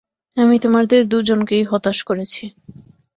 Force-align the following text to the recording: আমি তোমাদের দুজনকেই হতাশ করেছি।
আমি 0.37 0.55
তোমাদের 0.59 1.01
দুজনকেই 1.07 1.63
হতাশ 1.63 1.97
করেছি। 2.03 2.43